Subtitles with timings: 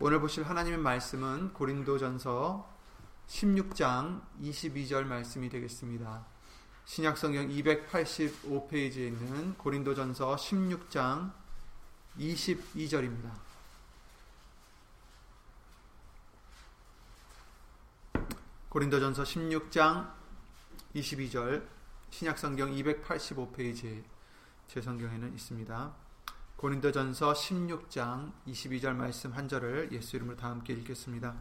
[0.00, 2.68] 오늘 보실 하나님의 말씀은 고린도전서
[3.28, 6.26] 16장 22절 말씀이 되겠습니다.
[6.84, 11.32] 신약성경 285페이지에 있는 고린도전서 16장
[12.18, 13.30] 22절입니다.
[18.68, 20.12] 고린도전서 16장
[20.96, 21.68] 22절
[22.10, 24.02] 신약성경 285페이지에
[24.66, 26.03] 제 성경에는 있습니다.
[26.64, 31.34] 고린도전서 16장 22절 말씀 한 절을 예수 이름으로 다 함께 읽겠습니다.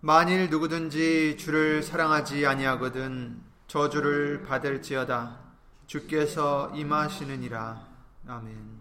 [0.00, 5.38] 만일 누구든지 주를 사랑하지 아니하거든 저주를 받을지어다
[5.86, 7.86] 주께서 임하시느니라
[8.26, 8.80] 아멘.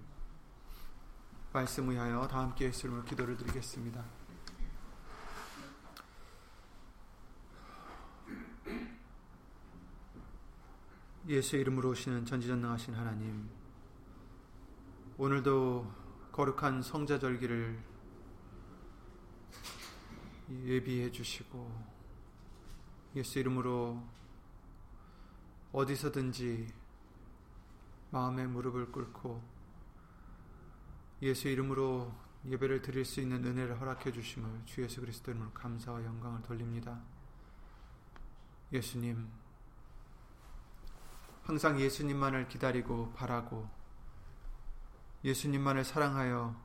[1.53, 4.14] 말씀 위하여 다 함께 예수 이름으로 기도를 드리겠습니다.
[11.27, 13.49] 예수의 이름으로 오시는 전지전능하신 하나님,
[15.17, 15.91] 오늘도
[16.31, 17.79] 거룩한 성자절기를
[20.65, 21.95] 예비해 주시고
[23.15, 24.03] 예수 이름으로
[25.71, 26.67] 어디서든지
[28.11, 29.41] 마음의 무릎을 꿇고
[31.23, 32.13] 예수 이름으로
[32.45, 37.01] 예배를 드릴 수 있는 은혜를 허락해 주심을 주 예수 그리스도 이름으로 감사와 영광을 돌립니다.
[38.71, 39.27] 예수님,
[41.45, 43.69] 항상 예수님만을 기다리고 바라고
[45.23, 46.55] 예수님만을 사랑하여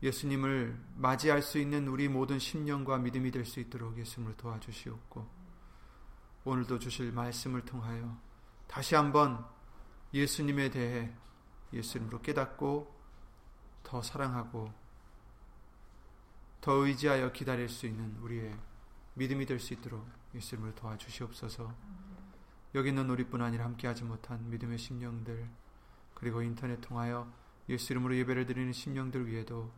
[0.00, 5.28] 예수님을 맞이할 수 있는 우리 모든 심령과 믿음이 될 수 있도록 예수님을 도와주시옵고
[6.44, 8.16] 오늘도 주실 말씀을 통하여
[8.68, 9.44] 다시 한번
[10.14, 11.12] 예수님에 대해
[11.72, 12.96] 예수님으로 깨닫고
[13.82, 14.72] 더 사랑하고
[16.60, 18.56] 더 의지하여 기다릴 수 있는 우리의
[19.14, 21.74] 믿음이 될 수 있도록 예수님을 도와주시옵소서.
[22.74, 25.48] 여기 있는 우리뿐 아니라 함께하지 못한 믿음의 심령들
[26.14, 27.32] 그리고 인터넷 통하여
[27.68, 29.72] 예수 이름으로 예배를 드리는 심령들 위에도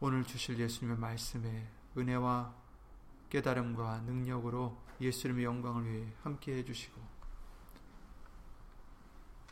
[0.00, 2.54] 오늘 주실 예수님의 말씀에 은혜와
[3.30, 7.14] 깨달음과 능력으로 예수 이름의 영광을 위해 함께 해주시고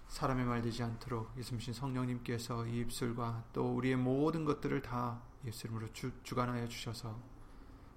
[0.09, 5.93] 사람의 말 되지 않도록 예수님 성령님께서 이 입술과 또 우리의 모든 것들을 다 예수 이름으로
[5.93, 7.19] 주, 주관하여 주셔서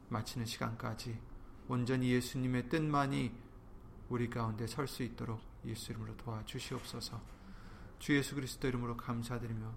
[0.10, 1.20] 마치는 시간까지
[1.68, 3.45] 온전히 예수님의 뜻만이
[4.10, 7.20] 우리 가운데 설 수 있도록 예수 이름으로 도와주시옵소서.
[8.00, 9.72] 주 예수 그리스도 이름으로 감사드리며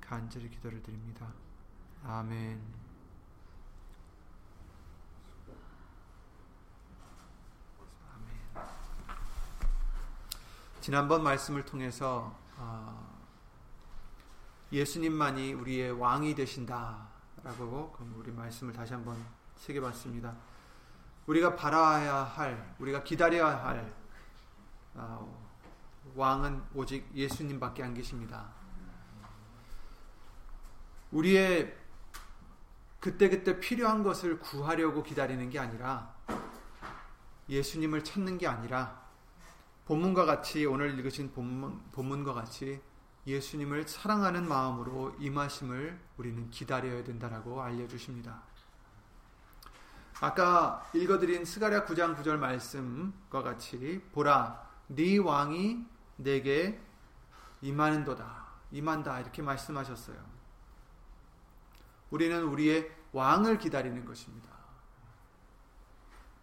[0.00, 1.32] 간절히 기도를 드립니다.
[2.04, 2.60] 아멘.
[10.80, 13.06] 지난번 말씀을 통해서 아,
[14.72, 19.16] 예수님만이 우리의 왕이 되신다라고 우리 말씀을 다시 한번
[19.56, 20.34] 새겨봤습니다.
[21.26, 23.92] 우리가 바라야 할, 우리가 기다려야 할
[24.94, 25.40] 어,
[26.14, 28.48] 왕은 오직 예수님밖에 안 계십니다.
[31.12, 31.76] 우리의
[33.00, 36.14] 그때그때 필요한 것을 구하려고 기다리는 게 아니라
[37.48, 39.00] 예수님을 찾는 게 아니라
[39.86, 42.80] 본문과 같이 오늘 읽으신 본문, 본문과 같이
[43.26, 48.49] 예수님을 사랑하는 마음으로 임하심을 우리는 기다려야 된다라고 알려주십니다.
[50.20, 55.84] 아까 읽어드린 스가랴 9장 9절 말씀과 같이 보라 네 왕이
[56.16, 56.78] 내게
[57.62, 60.16] 임하는도다 임한다 이렇게 말씀하셨어요.
[62.10, 64.48] 우리는 우리의 왕을 기다리는 것입니다.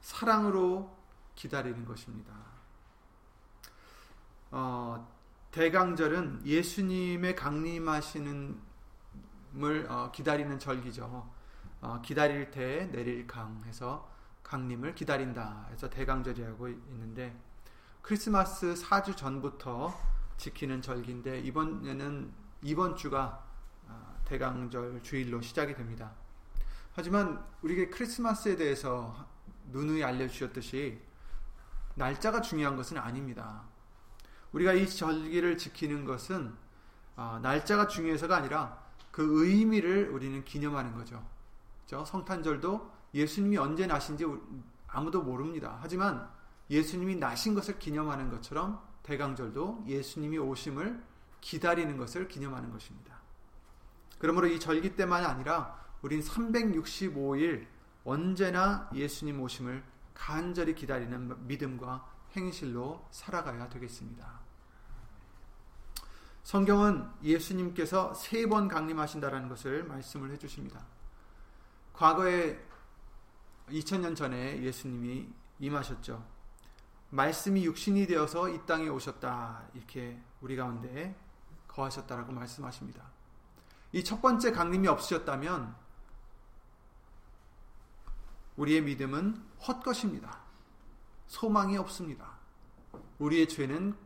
[0.02, 0.96] 사랑으로
[1.36, 2.34] 기다리는 것입니다.
[4.52, 5.08] 어,
[5.52, 8.68] 대강절은 예수님의 강림하시는
[9.60, 11.37] 을 어, 기다리는 절기죠.
[11.82, 14.10] 어, 기다릴 때 내릴 강 해서
[14.44, 17.38] 강림을 기다린다 해서 대강절이라고 있는데
[18.02, 19.94] 크리스마스 4주 전부터
[20.38, 22.32] 지키는 절기인데 이번에는
[22.64, 23.44] 이번 주가
[23.88, 26.14] 어, 대강절 주일로 시작이 됩니다.
[26.94, 29.28] 하지만 우리에게 크리스마스에 대해서
[29.72, 31.00] 누누이 알려주셨듯이
[31.96, 33.64] 날짜가 중요한 것은 아닙니다.
[34.52, 36.56] 우리가 이 절기를 지키는 것은
[37.16, 38.82] 어, 날짜가 중요해서가 아니라
[39.12, 41.24] 그 의미를 우리는 기념하는 거죠.
[41.88, 42.06] 그렇죠?
[42.06, 44.26] 성탄절도 예수님이 언제 나신지
[44.88, 45.80] 아무도 모릅니다.
[45.82, 46.30] 하지만
[46.70, 51.02] 예수님이 나신 것을 기념하는 것처럼 대강절도 예수님이 오심을
[51.40, 53.22] 기다리는 것을 기념하는 것입니다.
[54.20, 57.68] 그러므로 이 절기 때만 아니라 우린 365일
[58.04, 59.84] 언제나 예수님 오심을
[60.14, 62.06] 간절히 기다리는 믿음과
[62.36, 64.42] 행실로 살아가야 되겠습니다.
[66.44, 70.97] 성경은 예수님께서 세 번 강림하신다라는 것을 말씀을 해주십니다.
[71.98, 72.64] 과거에
[73.70, 75.28] 2000년 전에 예수님이
[75.60, 76.24] 임하셨죠.
[77.10, 79.64] 말씀이 육신이 되어서 이 땅에 오셨다.
[79.74, 81.16] 이렇게 우리 가운데
[81.68, 83.04] 거하셨다라고 말씀하십니다.
[83.94, 85.76] 이 첫 번째 강림이 없으셨다면
[88.58, 90.40] 우리의 믿음은 헛것입니다.
[91.26, 92.38] 소망이 없습니다.
[93.18, 93.98] 우리의 죄는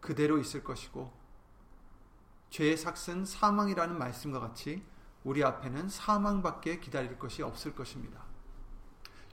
[0.00, 1.10] 그대로 있을 것이고
[2.50, 4.84] 죄의 삭은 사망이라는 말씀과 같이
[5.24, 8.22] 우리 앞에는 사망밖에 기다릴 것이 없을 것입니다.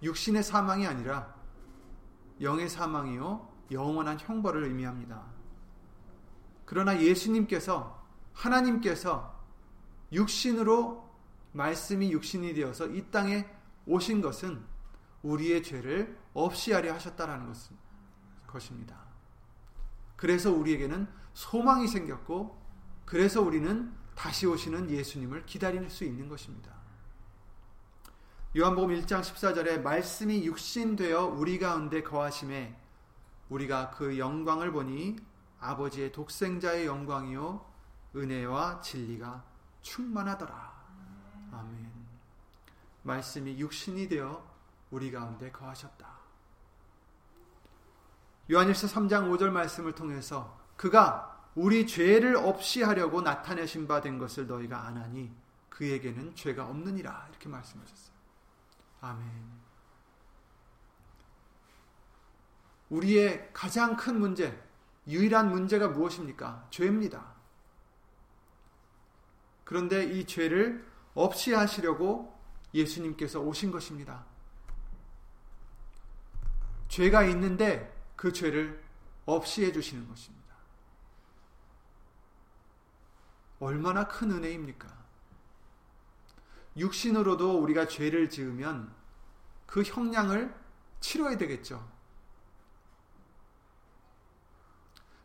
[0.04, 1.36] 육신의 사망이 아니라
[2.42, 5.24] 영의 사망이요 영원한 형벌을 의미합니다.
[6.66, 8.04] 그러나 예수님께서
[8.34, 9.36] 하나님께서
[10.12, 11.06] 육신으로
[11.54, 13.48] 말씀이 육신이 되어서 이 땅에
[13.86, 14.64] 오신 것은
[15.24, 17.54] 우리의 죄를 없이 하려 하셨다라는
[18.48, 18.98] 것입니다.
[20.16, 22.62] 그래서 우리에게는 소망이 생겼고
[23.06, 26.73] 그래서 우리는 다시 오시는 예수님을 기다릴 수 있는 것입니다.
[28.57, 32.79] 요한복음 1장 14절에 말씀이 육신되어 우리 가운데 거하심에
[33.50, 35.17] 우리가 그 영광을 보니
[35.59, 37.65] 아버지의 독생자의 영광이요
[38.15, 39.44] 은혜와 진리가
[39.81, 40.73] 충만하더라.
[41.51, 41.91] 아멘.
[43.03, 44.44] 말씀이 육신이 되어
[44.89, 46.07] 우리 가운데 거하셨다.
[48.50, 54.86] 요한일서 3장 5절 말씀을 통해서 그가 우리 죄를 없이 하려고 나타내신 바 된 것을 너희가
[54.88, 55.34] 아나니
[55.69, 58.16] 그에게는 죄가 없느니라 이렇게 말씀하셨어요.
[59.02, 59.66] 아멘.
[62.90, 64.62] 우리의 가장 큰 문제,
[65.07, 66.68] 유일한 문제가 무엇입니까?
[66.69, 67.34] 죄입니다.
[69.63, 72.38] 그런데 이 죄를 없이 하시려고
[72.74, 74.25] 예수님께서 오신 것입니다.
[76.90, 78.84] 죄가 있는데 그 죄를
[79.25, 80.44] 없이 해주시는 것입니다.
[83.65, 84.88] 얼마나 큰 은혜입니까?
[86.77, 88.94] 육신으로도 우리가 죄를 지으면
[89.65, 90.56] 그 형량을
[91.00, 91.91] 치러야 되겠죠.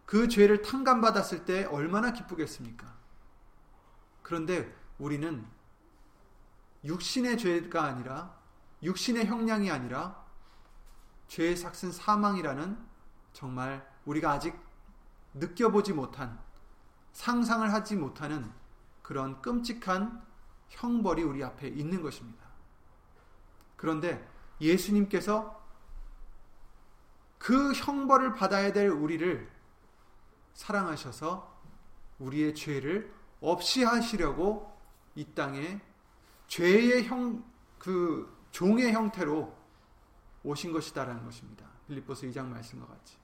[0.07, 2.97] 그 죄를 탕감받았을 때 얼마나 기쁘겠습니까?
[4.23, 5.47] 그런데 우리는
[6.85, 8.39] 육신의 죄가 아니라
[8.83, 10.25] 육신의 형량이 아니라
[11.29, 12.79] 죄의 삭슨 사망이라는
[13.35, 14.59] 정말 우리가 아직
[15.35, 16.41] 느껴보지 못한
[17.13, 18.51] 상상을 하지 못하는
[19.03, 20.23] 그런 끔찍한
[20.69, 22.47] 형벌이 우리 앞에 있는 것입니다.
[23.77, 24.27] 그런데
[24.61, 25.61] 예수님께서
[27.39, 29.51] 그 형벌을 받아야 될 우리를
[30.53, 31.59] 사랑하셔서
[32.19, 34.79] 우리의 죄를 없이 하시려고
[35.15, 35.81] 이 땅에
[36.47, 37.43] 죄의 형,
[37.79, 39.57] 그 종의 형태로
[40.43, 41.67] 오신 것이다라는 것입니다.
[41.87, 43.20] 빌립보서 2장 말씀과 같이.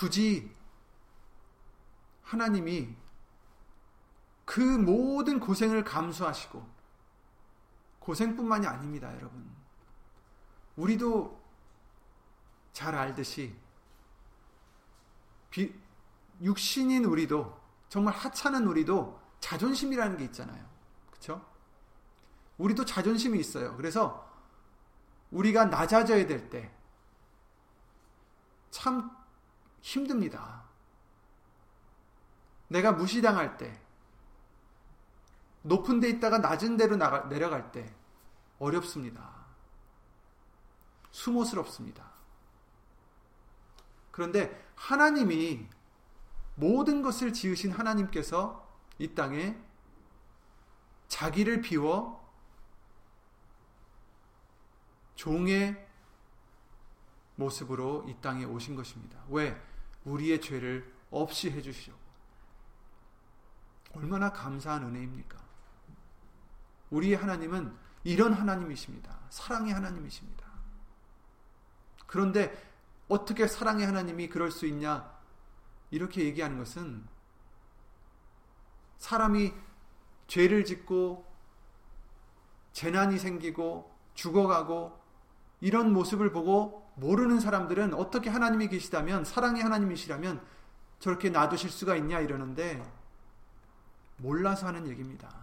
[0.00, 0.50] 굳이
[2.22, 2.96] 하나님이
[4.46, 6.66] 그 모든 고생을 감수하시고
[7.98, 9.54] 고생뿐만이 아닙니다, 여러분.
[10.76, 11.38] 우리도
[12.72, 13.54] 잘 알듯이
[15.50, 15.78] 비,
[16.40, 17.60] 육신인 우리도
[17.90, 20.66] 정말 하찮은 우리도 자존심이라는 게 있잖아요.
[21.10, 21.46] 그렇죠?
[22.56, 23.76] 우리도 자존심이 있어요.
[23.76, 24.26] 그래서
[25.30, 26.72] 우리가 낮아져야 될 때
[28.70, 29.19] 참
[29.80, 30.64] 힘듭니다.
[32.68, 33.80] 내가 무시당할 때
[35.62, 37.92] 높은 데 있다가 낮은 데로 나가, 내려갈 때
[38.58, 39.40] 어렵습니다.
[41.10, 42.10] 수모스럽습니다.
[44.10, 45.66] 그런데 하나님이
[46.54, 48.68] 모든 것을 지으신 하나님께서
[48.98, 49.58] 이 땅에
[51.08, 52.20] 자기를 비워
[55.14, 55.88] 종의
[57.36, 59.18] 모습으로 이 땅에 오신 것입니다.
[59.28, 59.69] 왜?
[60.04, 62.00] 우리의 죄를 없이 해주시려고.
[63.94, 65.38] 얼마나 감사한 은혜입니까?
[66.90, 69.18] 우리의 하나님은 이런 하나님이십니다.
[69.30, 70.46] 사랑의 하나님이십니다.
[72.06, 72.70] 그런데
[73.08, 75.18] 어떻게 사랑의 하나님이 그럴 수 있냐?
[75.90, 77.04] 이렇게 얘기하는 것은
[78.98, 79.52] 사람이
[80.28, 81.26] 죄를 짓고
[82.72, 84.98] 재난이 생기고 죽어가고
[85.60, 90.40] 이런 모습을 보고 모르는 사람들은 어떻게 하나님이 계시다면 사랑의 하나님이시라면
[90.98, 92.82] 저렇게 놔두실 수가 있냐 이러는데
[94.18, 95.34] 몰라서 하는 얘기입니다.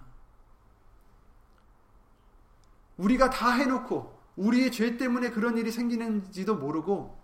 [2.98, 7.18] 우리가 다 해놓고 우리의 죄 때문에 그런 일이 생기는지도 모르고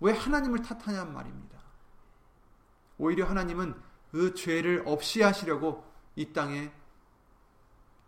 [0.00, 1.58] 왜 하나님을 탓하냔 말입니다.
[2.98, 5.84] 오히려 하나님은 그 죄를 없이 하시려고
[6.16, 6.72] 이 땅에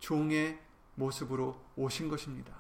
[0.00, 0.60] 종의
[0.96, 2.59] 모습으로 오신 것입니다.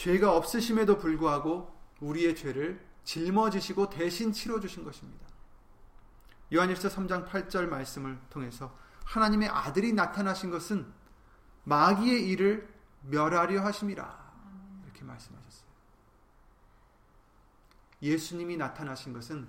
[0.00, 5.26] 죄가 없으심에도 불구하고 우리의 죄를 짊어지시고 대신 치러 주신 것입니다.
[6.54, 10.90] 요한일서 3장 8절 말씀을 통해서 하나님의 아들이 나타나신 것은
[11.64, 12.66] 마귀의 일을
[13.10, 14.32] 멸하려 하심이라.
[14.84, 15.68] 이렇게 말씀하셨어요.
[18.00, 19.46] 예수님이 나타나신 것은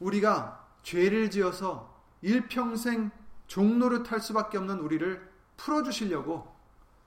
[0.00, 3.12] 우리가 죄를 지어서 일평생
[3.46, 6.52] 종노릇할 수밖에 없는 우리를 풀어 주시려고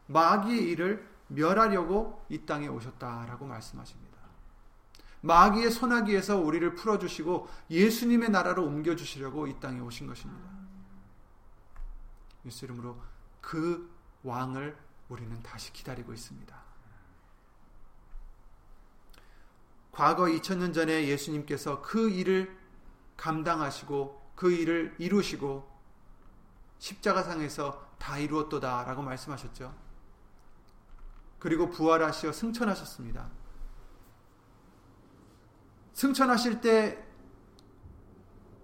[0.07, 4.11] 마귀의 일을 멸하려고 이 땅에 오셨다라고 말씀하십니다.
[5.21, 10.49] 마귀의 소나기에서 우리를 풀어주시고 예수님의 나라로 옮겨주시려고 이 땅에 오신 것입니다.
[12.45, 12.99] 예수 이름으로
[13.39, 14.75] 그 왕을
[15.09, 16.61] 우리는 다시 기다리고 있습니다.
[19.91, 22.57] 과거 2000년 전에 예수님께서 그 일을
[23.17, 25.69] 감당하시고 그 일을 이루시고
[26.79, 29.90] 십자가상에서 다 이루었도다 라고 말씀하셨죠.
[31.41, 33.27] 그리고 부활하시어 승천하셨습니다.
[35.93, 37.03] 승천하실 때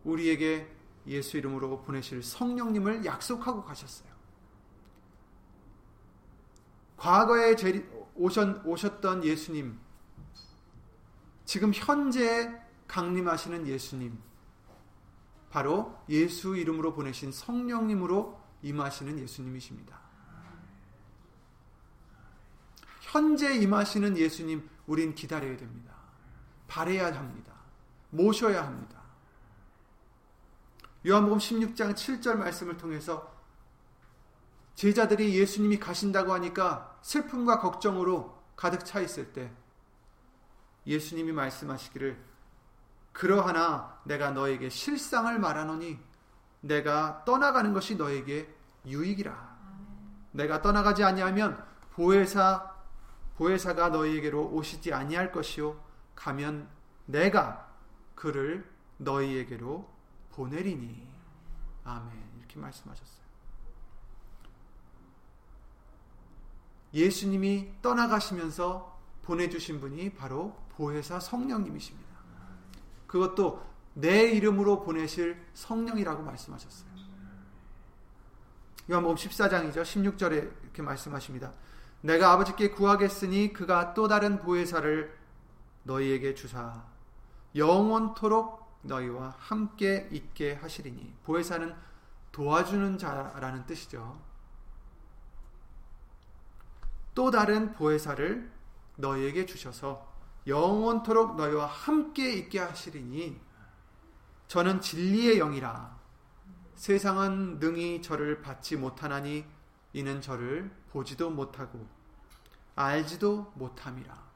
[0.03, 0.71] 우리에게
[1.07, 4.07] 예수 이름으로 보내실 성령님을 약속하고 가셨어요.
[6.97, 7.55] 과거에
[8.15, 9.79] 오셨던 예수님,
[11.45, 14.21] 지금 현재 강림하시는 예수님,
[15.49, 20.06] 바로 예수 이름으로 보내신 성령님으로 임하시는 예수님이십니다.
[23.07, 25.93] 현재 임하시는 예수님, 우린 기다려야 됩니다.
[26.67, 27.53] 바래야 합니다.
[28.09, 29.01] 모셔야 합니다.
[31.05, 33.33] 요한복음 16장 7절 말씀을 통해서
[34.75, 39.51] 제자들이 예수님이 가신다고 하니까 슬픔과 걱정으로 가득 차 있을 때
[40.85, 42.21] 예수님이 말씀하시기를
[43.13, 45.97] 그러하나 내가 너에게 실상을 말하노니
[46.59, 48.53] 내가 떠나가는 것이 너에게
[48.85, 49.57] 유익이라.
[50.33, 52.76] 내가 떠나가지 아니하면 보혜사
[53.37, 55.79] 보혜사가 너희에게로 오시지 아니할 것이요
[56.15, 56.67] 가면
[57.05, 57.71] 내가
[58.15, 59.87] 그를 너희에게로
[60.31, 61.07] 보내리니
[61.83, 63.27] 아멘 이렇게 말씀하셨어요.
[66.93, 72.07] 예수님이 떠나가시면서 보내주신 분이 바로 보혜사 성령님이십니다.
[73.05, 76.87] 그것도 내 이름으로 보내실 성령이라고 말씀하셨어요.
[78.89, 79.81] 요한복음 14장이죠.
[79.81, 81.51] 16절에 이렇게 말씀하십니다.
[82.07, 85.13] 내가 아버지께 구하겠으니 그가 또 다른 보혜사를
[85.83, 86.85] 너희에게 주사.
[87.53, 91.17] 영원토록 너희와 함께 있게 하시리니.
[91.25, 91.75] 보혜사는
[92.31, 94.21] 도와주는 자라는 뜻이죠.
[97.13, 98.53] 또 다른 보혜사를
[98.95, 100.09] 너희에게 주셔서
[100.47, 103.37] 영원토록 너희와 함께 있게 하시리니.
[104.47, 105.97] 저는 진리의 영이라.
[106.75, 109.43] 세상은 능히 저를 받지 못하나니
[109.91, 111.96] 이는 저를 보지도 못하고
[112.77, 114.27] 알지도 못함이라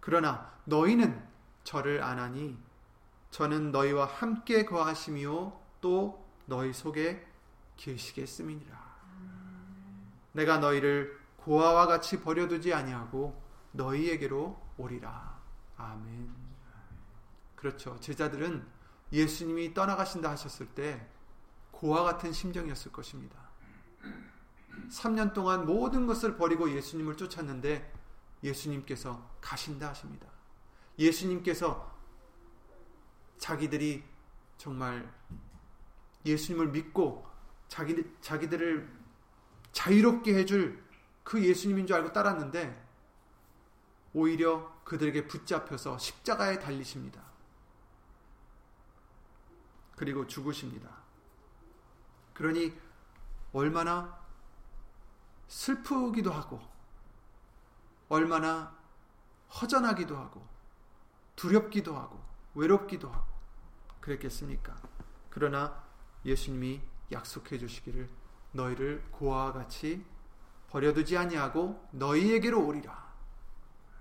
[0.00, 1.26] 그러나 너희는
[1.64, 2.58] 저를 아나니
[3.30, 7.26] 저는 너희와 함께 거하시며 또 너희 속에
[7.76, 8.90] 계시겠음이니라
[10.32, 13.40] 내가 너희를 고아와 같이 버려두지 아니하고
[13.72, 15.38] 너희에게로 오리라.
[15.76, 16.34] 아멘.
[17.56, 17.98] 그렇죠.
[18.00, 18.66] 제자들은
[19.12, 21.06] 예수님이 떠나가신다 하셨을 때
[21.70, 23.38] 고아 같은 심정이었을 것입니다.
[24.90, 27.92] 3년 동안 모든 것을 버리고 예수님을 쫓았는데
[28.42, 30.26] 예수님께서 가신다 하십니다.
[30.98, 31.90] 예수님께서
[33.38, 34.04] 자기들이
[34.56, 35.12] 정말
[36.26, 37.26] 예수님을 믿고
[37.68, 39.00] 자기, 자기들을
[39.72, 40.82] 자유롭게 해줄
[41.22, 42.88] 그 예수님인 줄 알고 따랐는데
[44.12, 47.22] 오히려 그들에게 붙잡혀서 십자가에 달리십니다.
[49.96, 50.90] 그리고 죽으십니다.
[52.34, 52.74] 그러니
[53.52, 54.19] 얼마나
[55.50, 56.60] 슬프기도 하고
[58.08, 58.72] 얼마나
[59.60, 60.46] 허전하기도 하고
[61.34, 62.20] 두렵기도 하고
[62.54, 63.26] 외롭기도 하고
[64.00, 64.76] 그랬겠습니까?
[65.28, 65.82] 그러나
[66.24, 66.80] 예수님이
[67.10, 68.08] 약속해 주시기를
[68.52, 70.04] 너희를 고아와 같이
[70.70, 73.10] 버려두지 아니하고 너희에게로 오리라.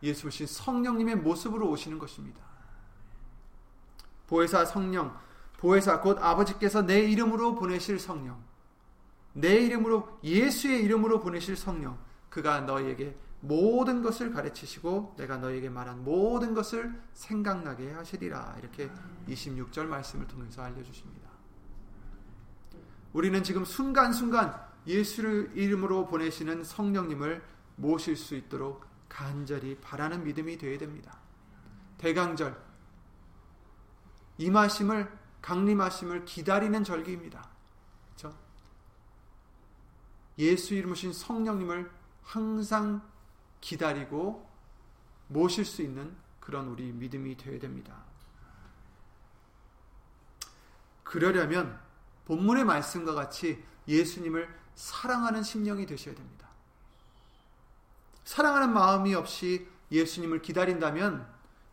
[0.04, 2.42] 예수 오신 성령님의 모습으로 오시는 것입니다.
[4.28, 5.20] 보혜사 성령,
[5.58, 8.49] 보혜사 곧 아버지께서 내 이름으로 보내실 성령,
[9.34, 11.98] 내 이름으로 예수의 이름으로 보내실 성령,
[12.30, 18.58] 그가 너희에게 모든 것을 가르치시고 내가 너희에게 말한 모든 것을 생각나게 하시리라.
[18.60, 18.92] 이렇게
[19.28, 21.30] 26절 말씀을 통해서 알려주십니다.
[23.14, 27.44] 우리는 지금 순간순간 예수를 이름으로 보내시는 성령님을
[27.76, 31.18] 모실 수 있도록 간절히 바라는 믿음이 되어야 됩니다.
[31.98, 32.56] 대강절
[34.38, 37.50] 임하심을 강림하심을 기다리는 절기입니다.
[38.16, 38.38] 그렇죠?
[40.40, 41.92] 예수 이름으신 성령님을
[42.24, 43.02] 항상
[43.62, 44.50] 기다리고
[45.28, 47.96] 모실 수 있는 그런 우리 믿음이 되어야 됩니다.
[51.04, 51.80] 그러려면
[52.26, 56.48] 본문의 말씀과 같이 예수님을 사랑하는 심령이 되셔야 됩니다.
[58.24, 61.28] 사랑하는 마음이 없이 예수님을 기다린다면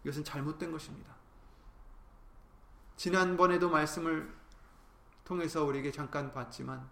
[0.04, 1.14] 이것은 잘못된 것입니다.
[2.96, 4.34] 지난번에도 말씀을
[5.24, 6.88] 통해서 우리에게 잠깐 봤지만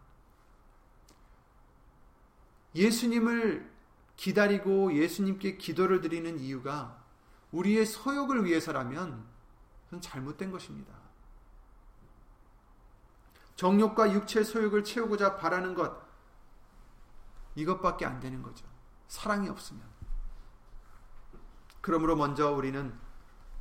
[2.74, 3.72] 예수님을
[4.16, 7.02] 기다리고 예수님께 기도를 드리는 이유가
[7.52, 9.24] 우리의 소욕을 위해서라면
[9.84, 10.92] 그건 잘못된 것입니다.
[13.56, 16.02] 정욕과 육체의 소욕을 채우고자 바라는 것
[17.54, 18.66] 이것밖에 안 되는 거죠.
[19.06, 19.82] 사랑이 없으면.
[21.80, 22.98] 그러므로 먼저 우리는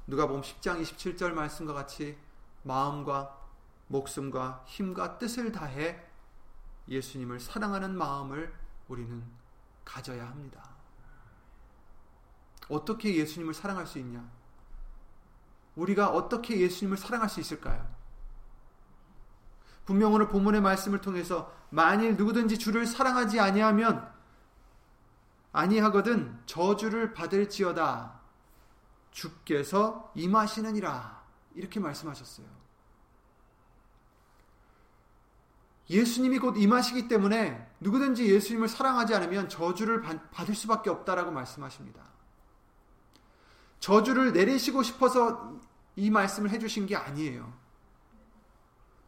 [0.07, 2.17] 누가 보면 10장 27절 말씀과 같이
[2.63, 3.39] 마음과
[3.87, 6.03] 목숨과 힘과 뜻을 다해
[6.87, 8.53] 예수님을 사랑하는 마음을
[8.87, 9.23] 우리는
[9.85, 10.69] 가져야 합니다.
[12.69, 14.29] 어떻게 예수님을 사랑할 수 있냐?
[15.75, 17.93] 우리가 어떻게 예수님을 사랑할 수 있을까요?
[19.85, 24.09] 분명 오늘 본문의 말씀을 통해서 만일 누구든지 주를 사랑하지 아니하면
[25.51, 28.21] 아니하거든 저주를 받을지어다
[29.11, 31.23] 주께서 임하시느니라
[31.55, 32.62] 이렇게 말씀하셨어요.
[35.89, 42.03] 예수님이 곧 임하시기 때문에 누구든지 예수님을 사랑하지 않으면 저주를 받을 수밖에 없다라고 말씀하십니다.
[43.79, 45.59] 저주를 내리시고 싶어서
[45.95, 47.53] 이 말씀을 해주신 게 아니에요.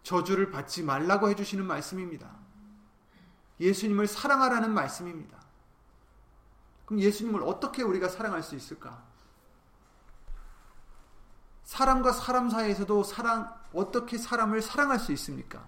[0.04, 2.30] 저주를 받지 말라고 해주시는 말씀입니다.
[3.60, 5.40] 예수님을 사랑하라는 말씀입니다.
[6.86, 9.04] 그럼 예수님을 어떻게 우리가 사랑할 수 있을까?
[11.64, 15.68] 사람과 사람 사이에서도 사랑, 어떻게 사람을 사랑할 수 있습니까?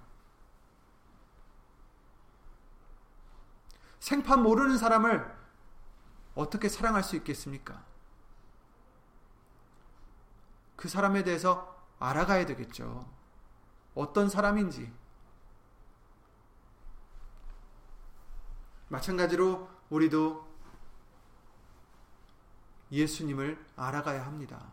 [4.00, 5.36] 생판 모르는 사람을
[6.36, 7.84] 어떻게 사랑할 수 있겠습니까?
[10.76, 13.10] 그 사람에 대해서 알아가야 되겠죠.
[13.96, 14.94] 어떤 사람인지.
[18.90, 20.48] 마찬가지로 우리도
[22.92, 24.72] 예수님을 알아가야 합니다.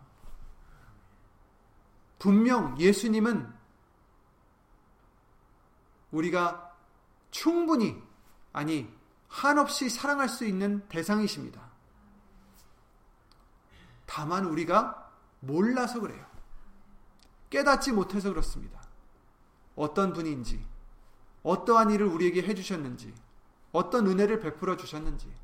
[2.19, 3.53] 분명 예수님은
[6.13, 6.77] 우리가
[7.31, 8.01] 충분히,
[8.53, 8.95] 아니,
[9.35, 11.61] 한없이 사랑할 수 있는 대상이십니다.
[14.07, 16.25] 다만 우리가 몰라서 그래요.
[17.51, 18.81] 깨닫지 못해서 그렇습니다.
[19.75, 20.65] 어떤 분인지,
[21.43, 23.13] 어떠한 일을 우리에게 해주셨는지,
[23.73, 25.35] 어떤 은혜를 베풀어 주셨는지,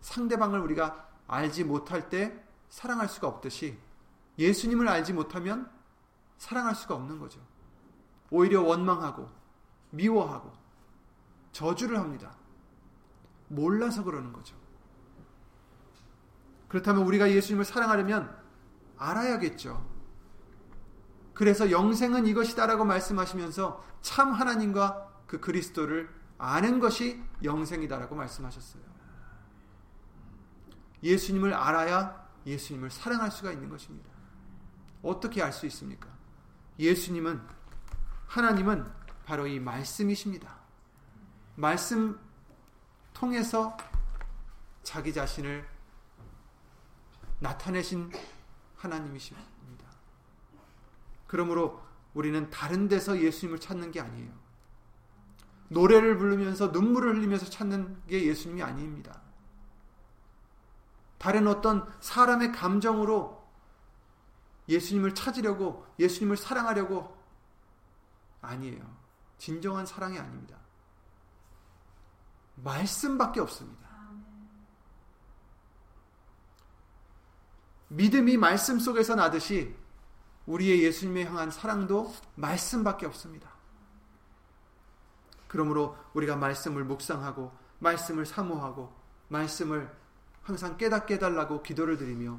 [0.00, 3.78] 상대방을 우리가 알지 못할 때 사랑할 수가 없듯이
[4.38, 5.70] 예수님을 알지 못하면
[6.38, 7.38] 사랑할 수가 없는 거죠.
[8.30, 9.28] 오히려 원망하고
[9.90, 10.65] 미워하고
[11.56, 12.36] 저주를 합니다.
[13.48, 14.54] 몰라서 그러는 거죠.
[16.68, 18.36] 그렇다면 우리가 예수님을 사랑하려면
[18.98, 19.88] 알아야겠죠.
[21.32, 28.82] 그래서 영생은 이것이다라고 말씀하시면서 참 하나님과 그 그리스도를 아는 것이 영생이다라고 말씀하셨어요.
[31.02, 34.10] 예수님을 알아야 예수님을 사랑할 수가 있는 것입니다.
[35.02, 36.08] 어떻게 알 수 있습니까?
[36.78, 37.40] 예수님은
[38.26, 38.84] 하나님은
[39.24, 40.55] 바로 이 말씀이십니다.
[41.56, 42.18] 말씀
[43.12, 43.76] 통해서
[44.82, 45.66] 자기 자신을
[47.40, 48.12] 나타내신
[48.76, 49.46] 하나님이십니다.
[51.26, 51.82] 그러므로
[52.14, 54.32] 우리는 다른 데서 예수님을 찾는 게 아니에요.
[55.68, 59.20] 노래를 부르면서 눈물을 흘리면서 찾는 게 예수님이 아닙니다.
[61.18, 63.44] 다른 어떤 사람의 감정으로
[64.68, 67.16] 예수님을 찾으려고 예수님을 사랑하려고
[68.42, 68.96] 아니에요.
[69.38, 70.65] 진정한 사랑이 아닙니다.
[72.56, 73.86] 말씀밖에 없습니다.
[77.88, 79.74] 믿음이 말씀 속에서 나듯이
[80.46, 83.50] 우리의 예수님에 향한 사랑도 말씀밖에 없습니다.
[85.48, 88.92] 그러므로 우리가 말씀을 묵상하고 말씀을 사모하고
[89.28, 89.94] 말씀을
[90.42, 92.38] 항상 깨닫게 해달라고 기도를 드리며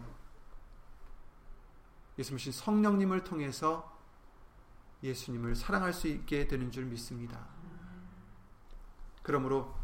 [2.18, 3.96] 예수님 성령님을 통해서
[5.04, 7.46] 예수님을 사랑할 수 있게 되는 줄 믿습니다.
[9.22, 9.77] 그러므로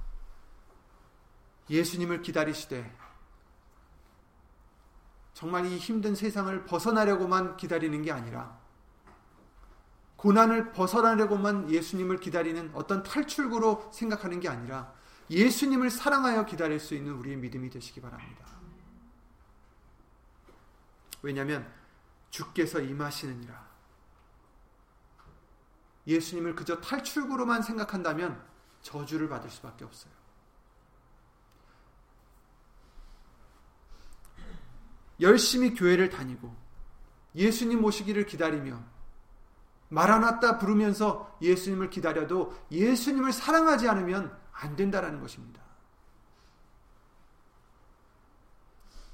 [1.69, 3.04] 예수님을 기다리시되
[5.34, 8.58] 정말 이 힘든 세상을 벗어나려고만 기다리는 게 아니라
[10.17, 14.93] 고난을 벗어나려고만 예수님을 기다리는 어떤 탈출구로 생각하는 게 아니라
[15.30, 18.45] 예수님을 사랑하여 기다릴 수 있는 우리의 믿음이 되시기 바랍니다.
[21.21, 21.69] 왜냐하면
[22.30, 23.73] 주께서 임하시느니라.
[26.08, 28.41] 예수님을 그저 탈출구로만 생각한다면
[28.82, 30.12] 저주를 받을 수밖에 없어요.
[35.19, 36.56] 열심히 교회를 다니고
[37.36, 38.84] 예수님 모시기를 기다리며
[39.89, 45.62] 마라나다 부르면서 예수님을 기다려도 예수님을 사랑하지 않으면 안 된다라는 것입니다.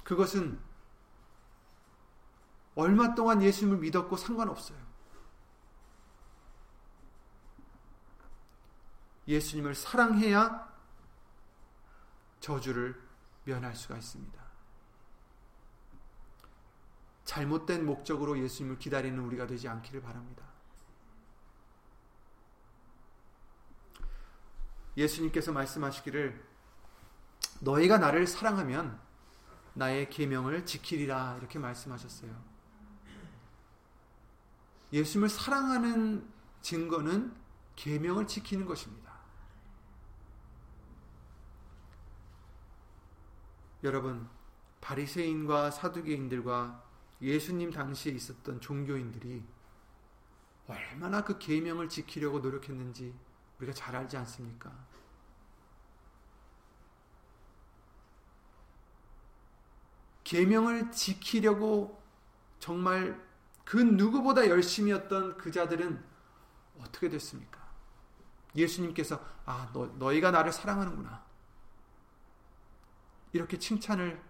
[0.04, 0.58] 그것은
[2.74, 4.78] 얼마 동안 예수님을 믿었고 상관없어요.
[9.28, 10.68] 예수님을 사랑해야
[12.40, 13.00] 저주를
[13.44, 14.49] 면할 수가 있습니다.
[17.30, 20.42] 잘못된 목적으로 예수님을 기다리는 우리가 되지 않기를 바랍니다.
[24.96, 26.44] 예수님께서 말씀하시기를
[27.60, 29.00] 너희가 나를 사랑하면
[29.74, 32.36] 나의 계명을 지키리라 이렇게 말씀하셨어요.
[34.92, 36.28] 예수님을 사랑하는
[36.62, 37.32] 증거는
[37.76, 39.20] 계명을 지키는 것입니다.
[43.84, 44.28] 여러분
[44.80, 46.89] 바리새인과 사두개인들과
[47.22, 49.44] 예수님 당시에 있었던 종교인들이
[50.66, 53.14] 얼마나 그 계명을 지키려고 노력했는지
[53.58, 54.72] 우리가 잘 알지 않습니까?
[60.24, 62.00] 계명을 지키려고
[62.60, 63.20] 정말
[63.64, 66.02] 그 누구보다 열심히였던 그 자들은
[66.78, 67.60] 어떻게 됐습니까?
[68.54, 71.24] 예수님께서 아 너, 너희가 나를 사랑하는구나
[73.32, 74.22] 이렇게 칭찬을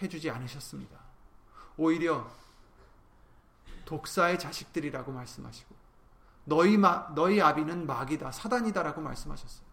[0.00, 0.99] 해주지 않으셨습니다.
[1.80, 2.30] 오히려
[3.86, 5.74] 독사의 자식들이라고 말씀하시고
[6.44, 9.66] 너희 마, 너희 아비는 마귀다 사단이다라고 말씀하셨어요.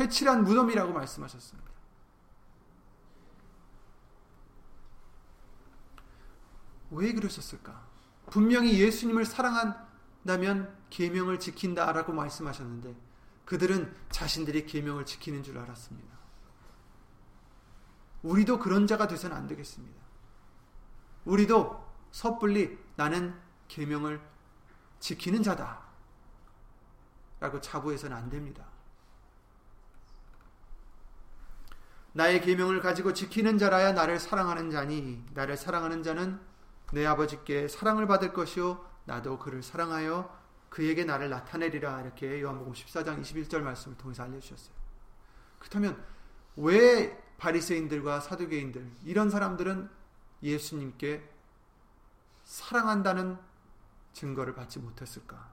[0.00, 1.70] 회칠한 무덤이라고 말씀하셨습니다.
[6.90, 7.86] 왜 그러셨을까?
[8.30, 12.96] 분명히 예수님을 사랑한다면 계명을 지킨다라고 말씀하셨는데
[13.44, 16.23] 그들은 자신들이 계명을 지키는 줄 알았습니다.
[18.24, 20.02] 우리도 그런 자가 되서는 안 되겠습니다.
[21.26, 24.20] 우리도 섣불리 나는 계명을
[24.98, 25.82] 지키는 자다.
[27.38, 28.64] 라고 자부해서는 안 됩니다.
[32.12, 36.40] 나의 계명을 가지고 지키는 자라야 나를 사랑하는 자니 나를 사랑하는 자는
[36.92, 43.60] 내 아버지께 사랑을 받을 것이요 나도 그를 사랑하여 그에게 나를 나타내리라 이렇게 요한복음 14장 21절
[43.60, 44.74] 말씀을 통해서 알려 주셨어요.
[45.58, 46.02] 그렇다면
[46.56, 49.90] 왜 바리새인들과 사두개인들 이런 사람들은
[50.42, 51.28] 예수님께
[52.44, 53.38] 사랑한다는
[54.12, 55.52] 증거를 받지 못했을까?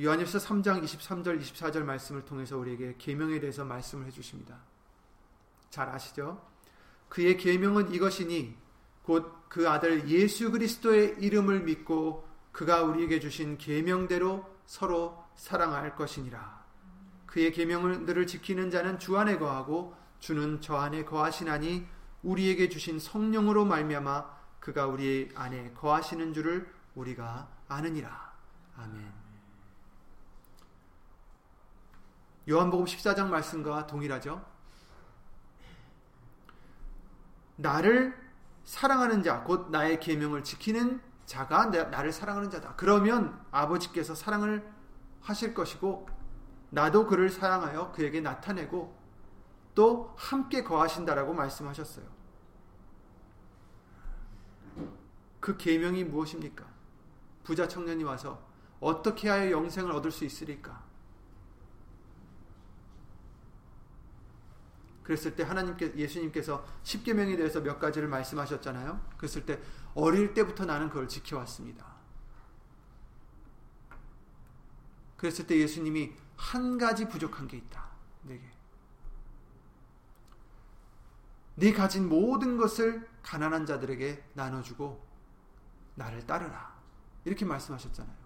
[0.00, 4.58] 요한일서 3장 23절 24절 말씀을 통해서 우리에게 계명에 대해서 말씀을 해 주십니다.
[5.70, 6.42] 잘 아시죠?
[7.08, 8.56] 그의 계명은 이것이니
[9.02, 16.61] 곧 그 아들 예수 그리스도의 이름을 믿고 그가 우리에게 주신 계명대로 서로 사랑할 것이니라.
[17.32, 21.86] 그의 계명들을 지키는 자는 주 안에 거하고 주는 저 안에 거하시나니
[22.22, 24.26] 우리에게 주신 성령으로 말미암아
[24.60, 28.34] 그가 우리 안에 거하시는 줄을 우리가 아느니라.
[28.76, 29.12] 아멘.
[32.50, 34.44] 요한복음 14장 말씀과 동일하죠.
[37.56, 38.14] 나를
[38.64, 42.74] 사랑하는 자, 곧 나의 계명을 지키는 자가 나를 사랑하는 자다.
[42.76, 44.70] 그러면 아버지께서 사랑을
[45.22, 46.21] 하실 것이고
[46.72, 48.96] 나도 그를 사랑하여 그에게 나타내고
[49.74, 52.06] 또 함께 거하신다라고 말씀하셨어요.
[55.38, 56.64] 그 계명이 무엇입니까?
[57.44, 58.42] 부자 청년이 와서
[58.80, 60.82] 어떻게 하여 영생을 얻을 수 있으리까?
[65.02, 68.98] 그랬을 때 하나님께 예수님께서 십계명에 대해서 몇 가지를 말씀하셨잖아요.
[69.18, 69.60] 그랬을 때
[69.94, 71.84] 어릴 때부터 나는 그걸 지켜왔습니다.
[75.18, 77.88] 그랬을 때 예수님이 한 가지 부족한 게 있다.
[78.22, 78.42] 내게.
[81.54, 85.06] 네 가진 모든 것을 가난한 자들에게 나눠주고
[85.94, 86.74] 나를 따르라.
[87.24, 88.16] 이렇게 말씀하셨잖아요.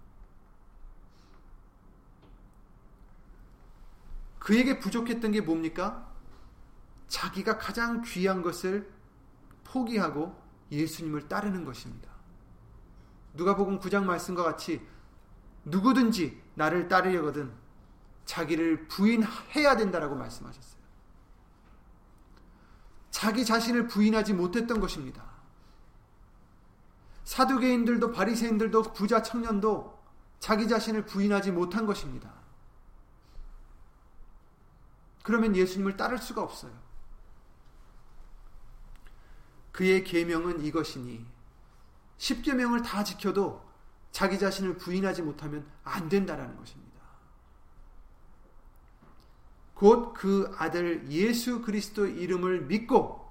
[4.39, 6.11] 그에게 부족했던 게 뭡니까?
[7.07, 8.91] 자기가 가장 귀한 것을
[9.63, 12.09] 포기하고 예수님을 따르는 것입니다.
[13.35, 14.85] 누가복음 9장 말씀과 같이
[15.65, 17.66] 누구든지 나를 따르려거든
[18.27, 20.77] 자기를 부인해야 된다라고 말씀하셨어요.
[23.09, 25.25] 자기 자신을 부인하지 못했던 것입니다.
[27.23, 29.97] 사두개인들도 바리새인들도 부자 청년도
[30.39, 32.31] 자기 자신을 부인하지 못한 것입니다.
[35.23, 36.71] 그러면 예수님을 따를 수가 없어요.
[39.71, 41.25] 그의 계명은 이것이니
[42.17, 43.65] 십계명을 다 지켜도
[44.11, 46.86] 자기 자신을 부인하지 못하면 안 된다라는 것입니다.
[49.77, 53.27] 곧 그 아들 예수 그리스도 이름을 믿고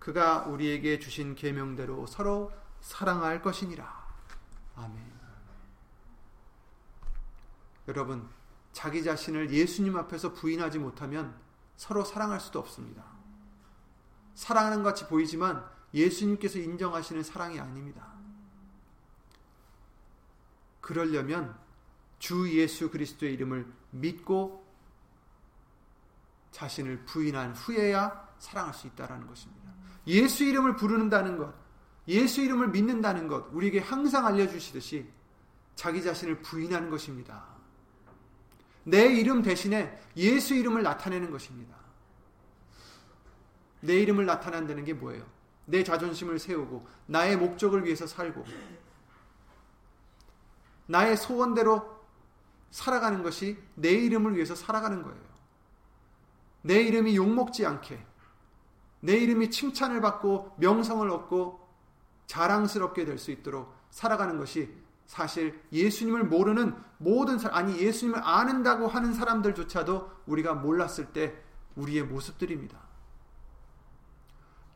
[0.00, 4.06] 그가 우리에게 주신 계명대로 서로 사랑할 것이니라.
[4.76, 5.16] 아멘.
[7.88, 8.28] 여러분
[8.72, 11.34] 자기 자신을 예수님 앞에서 부인하지 못하면
[11.76, 13.04] 서로 사랑할 수도 없습니다.
[14.34, 15.64] 사랑하는 것 같이 보이지만
[15.94, 18.12] 예수님께서 인정하시는 사랑이 아닙니다.
[20.80, 21.56] 그러려면
[22.18, 24.65] 주 예수 그리스도의 이름을 믿고
[26.56, 29.70] 자신을 부인한 후에야 사랑할 수 있다라는 것입니다.
[30.06, 31.52] 예수 이름을 부르는다는 것,
[32.08, 35.06] 예수 이름을 믿는다는 것, 우리에게 항상 알려주시듯이
[35.74, 37.44] 자기 자신을 부인하는 것입니다.
[38.84, 41.76] 내 이름 대신에 예수 이름을 나타내는 것입니다.
[43.82, 45.26] 내 이름을 나타낸다는 게 뭐예요?
[45.66, 48.46] 내 자존심을 세우고 나의 목적을 위해서 살고
[50.86, 52.00] 나의 소원대로
[52.70, 55.35] 살아가는 것이 내 이름을 위해서 살아가는 거예요.
[56.66, 58.04] 내 이름이 욕먹지 않게
[59.00, 61.60] 내 이름이 칭찬을 받고 명성을 얻고
[62.26, 64.74] 자랑스럽게 될 수 있도록 살아가는 것이
[65.06, 71.34] 사실 예수님을 모르는 모든 사람, 아니 예수님을 아는다고 하는 사람들조차도 우리가 몰랐을 때
[71.76, 72.76] 우리의 모습들입니다.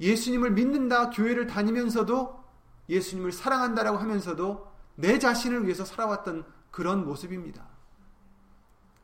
[0.01, 2.45] 예수님을 믿는다, 교회를 다니면서도
[2.89, 7.67] 예수님을 사랑한다라고 하면서도 내 자신을 위해서 살아왔던 그런 모습입니다.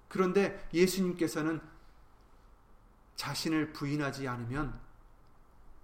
[0.08, 1.60] 그런데 예수님께서는
[3.16, 4.78] 자신을 부인하지 않으면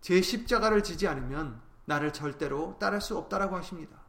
[0.01, 4.01] 제 십자가를 지지 않으면 나를 절대로 따를 수 없다라고 하십니다.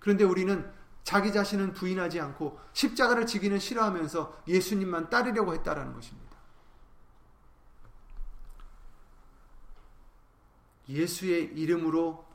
[0.00, 6.28] 그런데 우리는 자기 자신은 부인하지 않고 십자가를 지기는 싫어하면서 예수님만 따르려고 했다라는 것입니다.
[10.88, 12.26] 예수의 이름으로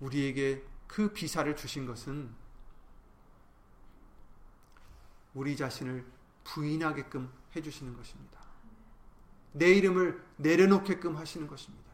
[0.00, 2.34] 우리에게 그 비사를 주신 것은
[5.34, 6.04] 우리 자신을
[6.44, 8.40] 부인하게끔 해주시는 것입니다.
[9.52, 11.92] 내 이름을 내려놓게끔 하시는 것입니다.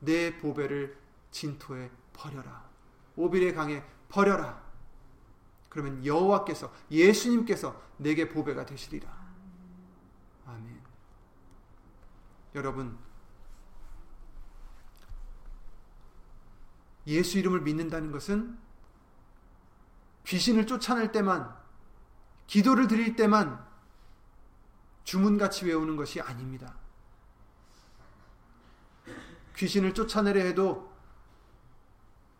[0.00, 0.98] 내 보배를
[1.30, 2.68] 진토에 버려라.
[3.16, 4.62] 오빌의 강에 버려라.
[5.68, 9.10] 그러면 여호와께서 예수님께서 내게 보배가 되시리라.
[10.46, 10.80] 아멘.
[12.54, 12.96] 여러분
[17.06, 18.58] 예수 이름을 믿는다는 것은
[20.24, 21.54] 귀신을 쫓아낼 때만
[22.46, 23.64] 기도를 드릴 때만
[25.04, 26.74] 주문같이 외우는 것이 아닙니다.
[29.56, 30.92] 귀신을 쫓아내려 해도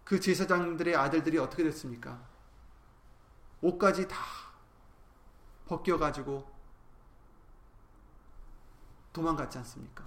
[0.05, 2.21] 그 제사장들의 아들들이 어떻게 됐습니까?
[3.61, 4.17] 옷까지 다
[5.67, 6.53] 벗겨가지고
[9.13, 10.05] 도망갔지 않습니까?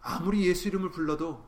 [0.00, 1.44] 아무리 예수 이름을 불러도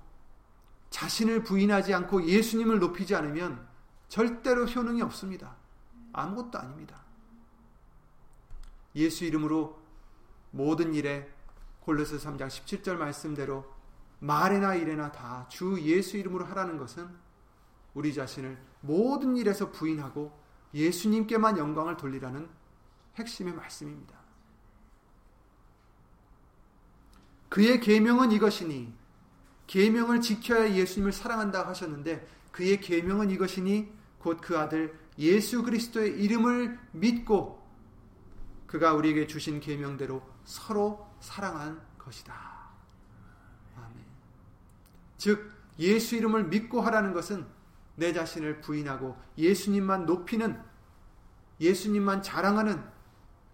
[0.90, 3.65] 자신을 부인하지 않고 예수님을 높이지 않으면
[4.08, 5.56] 절대로 효능이 없습니다.
[6.12, 7.00] 아무것도 아닙니다.
[8.94, 9.80] 예수 이름으로
[10.50, 11.30] 모든 일에
[11.80, 13.64] 골로새 3장 17절 말씀대로
[14.18, 17.08] 말이나 일에나 다 주 예수 이름으로 하라는 것은
[17.94, 20.32] 우리 자신을 모든 일에서 부인하고
[20.74, 22.48] 예수님께만 영광을 돌리라는
[23.16, 24.14] 핵심의 말씀입니다.
[27.48, 28.92] 그의 계명은 이것이니
[29.66, 37.62] 계명을 지켜야 예수님을 사랑한다 하셨는데 그의 계명은 이것이니 곧 그 아들 예수 그리스도의 이름을 믿고
[38.66, 42.34] 그가 우리에게 주신 계명대로 서로 사랑한 것이다.
[43.76, 43.94] 아멘.
[45.18, 47.46] 즉 예수 이름을 믿고 하라는 것은
[47.94, 50.58] 내 자신을 부인하고 예수님만 높이는
[51.60, 52.82] 예수님만 자랑하는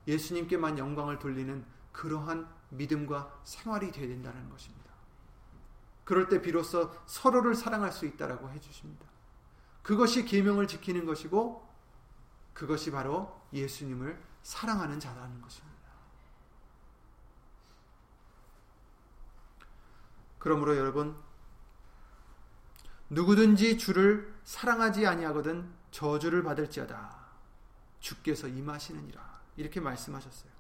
[0.07, 4.82] 예수님께만 영광을 돌리는 그러한 믿음과 생활이 되어야 된다는 것입니다.
[6.13, 9.07] 그럴 때 비로소 서로를 사랑할 수 있다라고 해 주십니다.
[9.83, 11.67] 그것이 계명을 지키는 것이고
[12.53, 15.89] 그것이 바로 예수님을 사랑하는 자라는 것입니다.
[20.39, 21.17] 그러므로 여러분
[23.09, 27.25] 누구든지 주를 사랑하지 아니하거든 저주를 받을지어다.
[28.01, 29.41] 주께서 임하시느니라.
[29.57, 30.53] 이렇게 말씀하셨어요.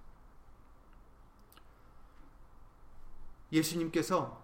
[3.53, 4.41] 예수님께서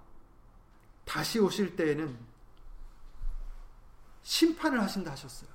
[1.08, 2.18] 다시 오실 때에는
[4.22, 5.48] 심판을 하신다 하셨어요.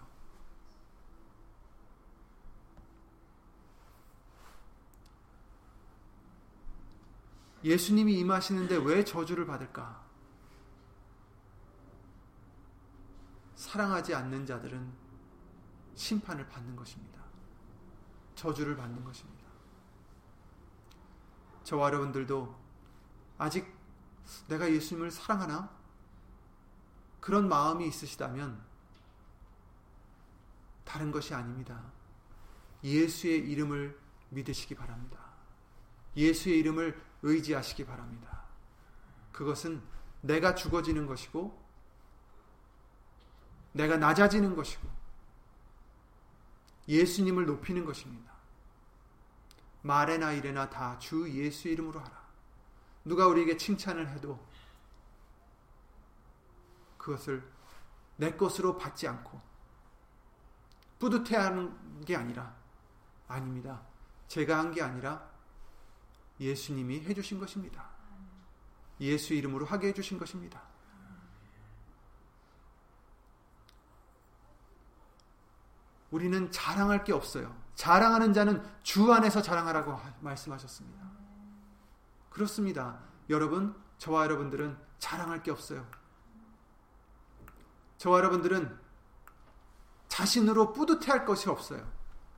[7.64, 10.04] 예수님이 임하시는데 왜 저주를 받을까?
[13.56, 14.92] 사랑하지 않는 자들은
[15.94, 17.22] 심판을 받는 것입니다.
[18.34, 19.44] 저주를 받는 것입니다.
[21.64, 22.60] 저와 여러분들도
[23.38, 23.83] 아직
[24.48, 25.70] 내가 예수님을 사랑하나?
[27.20, 28.62] 그런 마음이 있으시다면
[30.84, 31.82] 다른 것이 아닙니다.
[32.84, 33.98] 예수의 이름을
[34.30, 35.20] 믿으시기 바랍니다.
[36.16, 38.44] 예수의 이름을 의지하시기 바랍니다.
[39.32, 39.82] 그것은
[40.22, 41.62] 내가 죽어지는 것이고
[43.72, 44.88] 내가 낮아지는 것이고
[46.88, 48.34] 예수님을 높이는 것입니다.
[49.82, 52.23] 말에나 일에나 다 주 예수 이름으로 하라.
[53.06, 54.40] 누가 우리에게 칭찬을 해도
[56.98, 57.44] 그것을
[58.16, 59.42] 내 것으로 받지 않고
[61.00, 62.56] 뿌듯해하는 게 아니라
[63.28, 63.82] 아닙니다.
[64.28, 65.30] 제가 한 게 아니라
[66.40, 67.90] 예수님이 해주신 것입니다.
[69.00, 70.62] 예수 이름으로 하게 해주신 것입니다.
[76.12, 77.56] 우리는 자랑할 게 없어요.
[77.76, 81.13] 자랑하는 자는 주 안에서 자랑하라고 말씀하셨습니다.
[82.34, 83.00] 그렇습니다.
[83.30, 85.88] 여러분, 저와 여러분들은 자랑할 게 없어요.
[87.98, 88.78] 저와 여러분들은
[90.10, 91.90] 자신으로 뿌듯해할 것이 없어요.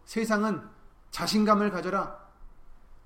[0.06, 0.70] 세상은
[1.12, 2.24] 자신감을 가져라.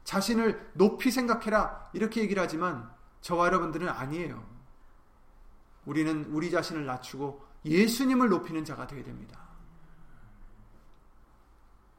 [0.04, 1.90] 자신을 높이 생각해라.
[1.94, 4.44] 이렇게 얘기를 하지만 저와 여러분들은 아니에요.
[5.86, 9.40] 우리는 우리 자신을 낮추고 예수님을 높이는 자가 되어야 됩니다.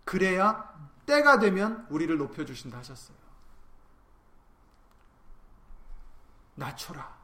[0.04, 0.68] 그래야
[1.06, 3.19] 때가 되면 우리를 높여주신다 하셨어요.
[6.60, 7.18] 낮춰라.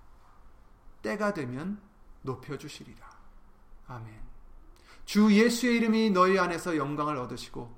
[1.03, 1.81] 때가 되면
[2.23, 3.07] 높여주시리라.
[3.87, 4.27] 아멘.
[5.05, 7.73] 주 예수의 이름이 너희 안에서 영광을 얻으시고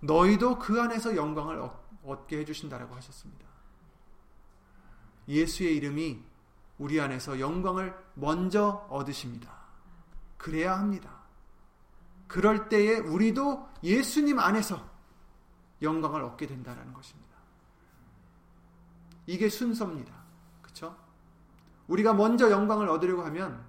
[0.00, 1.68] 너희도 그 안에서 영광을
[2.04, 3.48] 얻게 해주신다라고 하셨습니다.
[5.26, 6.22] 예수의 이름이
[6.78, 9.52] 우리 안에서 영광을 먼저 얻으십니다.
[10.36, 11.24] 그래야 합니다.
[12.28, 14.88] 그럴 때에 우리도 예수님 안에서
[15.82, 17.36] 영광을 얻게 된다는 것입니다.
[19.26, 20.17] 이게 순서입니다.
[20.78, 20.96] 그렇죠?
[21.88, 23.64] 우리가 먼저 영광을 얻으려고 하면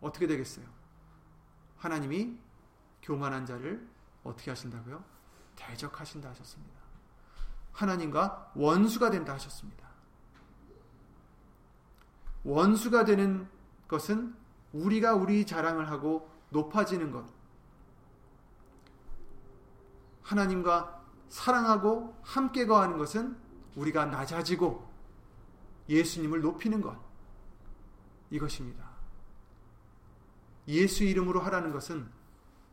[0.00, 0.66] 어떻게 되겠어요?
[1.76, 2.36] 하나님이
[3.02, 3.86] 교만한 자를
[4.24, 5.02] 어떻게 하신다고요?
[5.54, 6.78] 대적하신다 하셨습니다.
[7.72, 9.86] 하나님과 원수가 된다 하셨습니다.
[12.44, 13.48] 원수가 되는
[13.86, 14.34] 것은
[14.72, 17.24] 우리가 우리 자랑을 하고 높아지는 것.
[20.22, 23.36] 하나님과 사랑하고 함께 거하는 것은
[23.76, 24.87] 우리가 낮아지고
[25.88, 26.96] 예수님을 높이는 것.
[28.30, 28.88] 이것입니다.
[30.68, 32.10] 예수 이름으로 하라는 것은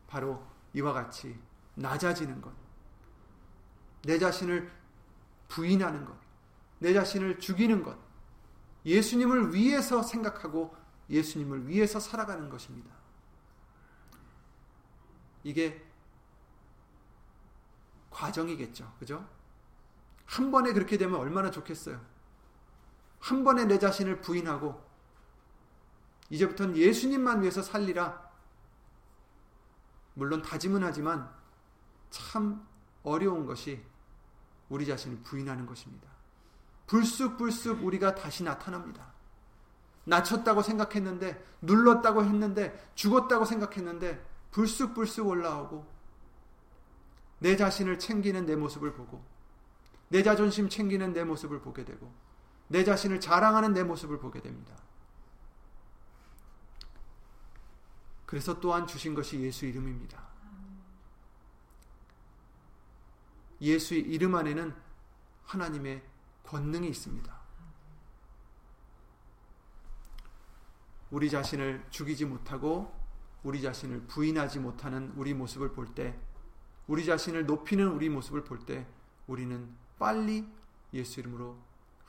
[0.06, 1.38] 바로 이와 같이
[1.74, 2.52] 낮아지는 것.
[4.02, 4.70] 내 자신을
[5.48, 6.16] 부인하는 것.
[6.78, 7.96] 내 자신을 죽이는 것.
[8.84, 10.76] 예수님을 위해서 생각하고
[11.08, 12.94] 예수님을 위해서 살아가는 것입니다.
[15.42, 15.84] 이게
[18.10, 18.92] 과정이겠죠.
[18.98, 19.28] 그죠?
[20.24, 22.15] 한 번에 그렇게 되면 얼마나 좋겠어요.
[23.18, 24.84] 한 번에 내 자신을 부인하고
[26.30, 28.26] 이제부터는 예수님만 위해서 살리라.
[30.14, 31.30] 물론 다짐은 하지만
[32.10, 32.66] 참
[33.02, 33.82] 어려운 것이
[34.68, 36.08] 우리 자신을 부인하는 것입니다.
[36.86, 39.12] 불쑥불쑥 우리가 다시 나타납니다.
[40.04, 45.84] 낮췄다고 생각했는데, 눌렀다고 했는데, 죽었다고 생각했는데, 불쑥불쑥 올라오고,
[47.40, 49.22] 내 자신을 챙기는 내 모습을 보고,
[50.08, 52.12] 내 자존심 챙기는 내 모습을 보게 되고,
[52.68, 54.74] 내 자신을 자랑하는 내 모습을 보게 됩니다.
[58.26, 60.26] 그래서 또한 주신 것이 예수 이름입니다.
[63.60, 64.74] 예수의 이름 안에는
[65.44, 66.02] 하나님의
[66.42, 67.36] 권능이 있습니다.
[71.10, 72.92] 우리 자신을 죽이지 못하고
[73.44, 76.18] 우리 자신을 부인하지 못하는 우리 모습을 볼 때,
[76.88, 78.86] 우리 자신을 높이는 우리 모습을 볼 때,
[79.28, 80.52] 우리는 빨리
[80.92, 81.56] 예수 이름으로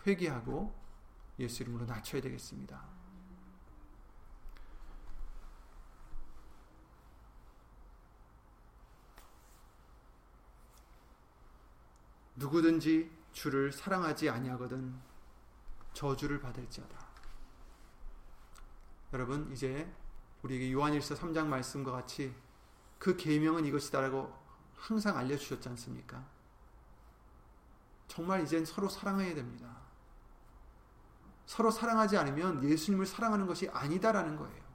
[0.06, 0.74] 회개하고
[1.40, 2.98] 예수 이름으로 낮춰야 되겠습니다.
[12.36, 15.00] 누구든지 주를 사랑하지 아니하거든
[15.94, 17.08] 저주를 받을지어다.
[19.14, 19.92] 여러분 이제
[20.44, 22.36] 우리에게 요한일서 3장 말씀과 같이
[23.00, 24.32] 그 계명은 이것이다라고
[24.76, 26.24] 항상 알려 주셨지 않습니까?
[28.08, 29.87] 정말 이젠 서로 사랑해야 됩니다.
[31.48, 34.67] 서로 사랑하지 않으면 예수님을 사랑하는 것이 아니다라는 거예요.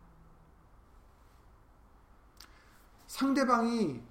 [3.06, 4.02] 상대방이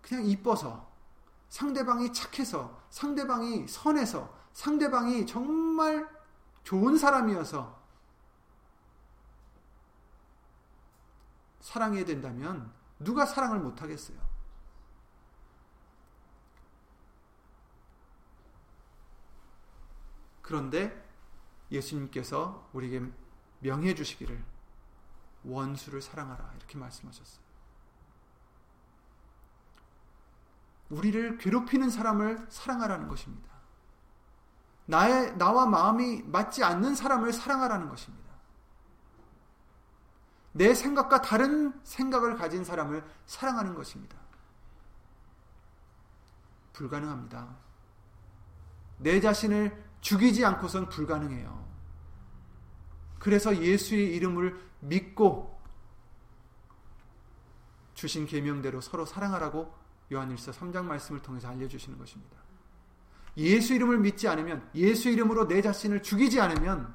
[0.00, 0.88] 그냥 이뻐서
[1.48, 6.08] 상대방이 착해서, 상대방이 선해서, 상대방이 정말
[6.62, 7.76] 좋은 사람이어서
[11.60, 14.27] 사랑해야 된다면 누가 사랑을 못하겠어요?
[20.48, 21.06] 그런데
[21.70, 23.06] 예수님께서 우리에게
[23.58, 24.42] 명해 주시기를
[25.44, 27.44] 원수를 사랑하라 이렇게 말씀하셨어요.
[30.88, 33.46] 우리를 괴롭히는 사람을 사랑하라는 것입니다.
[34.86, 38.32] 나의, 나와 마음이 맞지 않는 사람을 사랑하라는 것입니다.
[40.52, 44.16] 내 생각과 다른 생각을 가진 사람을 사랑하는 것입니다.
[46.72, 47.54] 불가능합니다.
[48.96, 51.66] 내 자신을 죽이지 않고선 불가능해요.
[53.18, 55.58] 그래서 예수의 이름을 믿고
[57.94, 59.74] 주신 계명대로 서로 사랑하라고
[60.12, 62.36] 요한일서 3장 말씀을 통해서 알려주시는 것입니다.
[63.36, 66.94] 예수 이름을 믿지 않으면 예수 이름으로 내 자신을 죽이지 않으면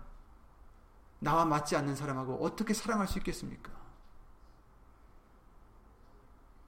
[1.20, 3.72] 나와 맞지 않는 사람하고 어떻게 사랑할 수 있겠습니까?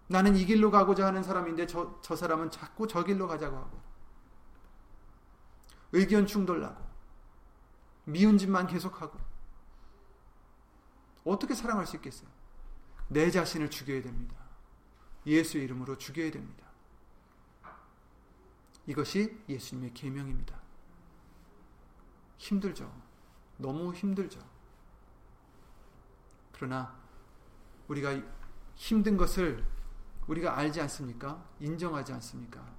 [0.07, 3.81] 나는 이 길로 가고자 하는 사람인데 저, 저 사람은 자꾸 저 길로 가자고 하고
[5.95, 6.83] 의견 충돌나고
[8.03, 9.17] 미운 짓만 계속하고
[11.23, 12.29] 어떻게 사랑할 수 있겠어요?
[13.07, 14.35] 내 자신을 죽여야 됩니다.
[15.25, 16.65] 예수 이름으로 죽여야 됩니다.
[18.85, 20.59] 이것이 예수님의 계명입니다.
[22.37, 22.93] 힘들죠.
[23.57, 24.39] 너무 힘들죠.
[26.51, 26.93] 그러나
[27.87, 28.21] 우리가
[28.75, 29.65] 힘든 것을
[30.27, 31.43] 우리가 알지 않습니까?
[31.59, 32.74] 인정하지 않습니까?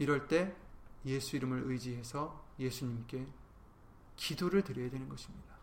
[0.00, 0.56] 이럴 때
[1.04, 3.26] 예수 이름을 의지해서 예수님께
[4.16, 5.54] 기도를 드려야 되는 것입니다.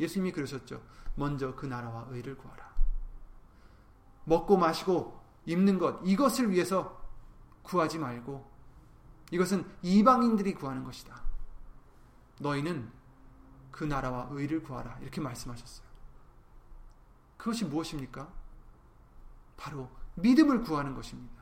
[0.00, 0.82] 예수님이 그러셨죠.
[1.14, 2.74] 먼저 그 나라와 의를 구하라.
[4.24, 7.06] 먹고 마시고 입는 것 이것을 위해서
[7.62, 8.50] 구하지 말고
[9.30, 11.22] 이것은 이방인들이 구하는 것이다.
[12.40, 12.90] 너희는
[13.70, 14.98] 그 나라와 의를 구하라.
[15.02, 15.86] 이렇게 말씀하셨어요.
[17.36, 18.32] 그것이 무엇입니까?
[19.58, 21.35] 바로 믿음을 구하는 것입니다.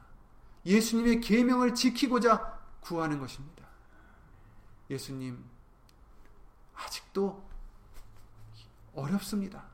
[0.67, 3.65] 예수님의 계명을 지키고자 구하는 것입니다.
[4.91, 5.45] 예수님
[6.75, 7.47] 아직도
[8.95, 9.65] 어렵습니다.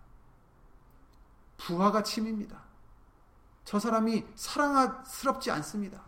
[1.57, 2.63] 부하가 침입니다.
[3.65, 6.03] 저 사람이 사랑스럽지 않습니다.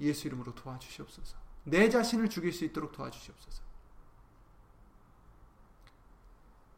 [0.00, 1.36] 예수 이름으로 도와주시옵소서.
[1.64, 3.62] 내 자신을 죽일 수 있도록 도와주시옵소서.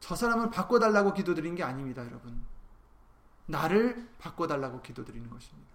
[0.01, 2.45] 저 사람을 바꿔달라고 기도드린 게 아닙니다, 여러분.
[3.47, 5.74] 나를 바꿔달라고 기도드리는 것입니다.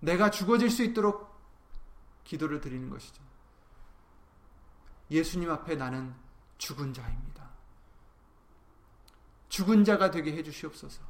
[0.00, 1.30] 내가 죽어질 수 있도록
[2.24, 3.22] 기도를 드리는 것이죠.
[5.10, 6.14] 예수님 앞에 나는
[6.58, 7.50] 죽은 자입니다.
[9.48, 11.02] 죽은 자가 되게 해주시옵소서.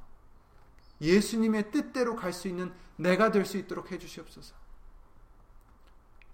[1.00, 4.54] 예수님의 뜻대로 갈 수 있는 내가 될 수 있도록 해주시옵소서.